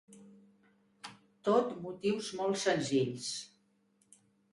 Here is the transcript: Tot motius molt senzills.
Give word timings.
Tot 1.47 1.75
motius 1.83 2.31
molt 2.39 2.59
senzills. 2.63 3.29